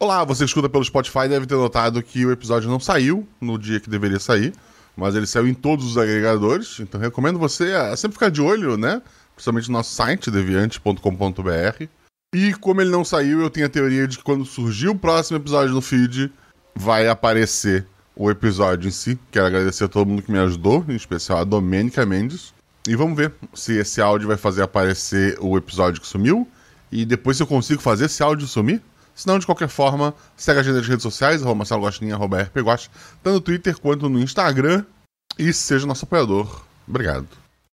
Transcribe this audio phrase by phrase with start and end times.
[0.00, 3.80] Olá, você escuta pelo Spotify deve ter notado que o episódio não saiu no dia
[3.80, 4.54] que deveria sair,
[4.96, 8.76] mas ele saiu em todos os agregadores, então recomendo você a sempre ficar de olho,
[8.76, 9.02] né?
[9.34, 11.84] Principalmente no nosso site, deviante.com.br.
[12.32, 15.36] E como ele não saiu, eu tenho a teoria de que quando surgir o próximo
[15.36, 16.32] episódio no feed,
[16.76, 17.84] vai aparecer
[18.14, 19.18] o episódio em si.
[19.32, 22.54] Quero agradecer a todo mundo que me ajudou, em especial a Domênica Mendes.
[22.86, 26.46] E vamos ver se esse áudio vai fazer aparecer o episódio que sumiu.
[26.92, 28.80] E depois se eu consigo fazer esse áudio sumir.
[29.18, 32.40] Se não, de qualquer forma, segue a gente nas redes sociais, arroba Marcelo Gostinha, arroba
[32.40, 32.88] RPGost,
[33.20, 34.84] tanto no Twitter quanto no Instagram.
[35.36, 36.62] E seja nosso apoiador.
[36.86, 37.26] Obrigado.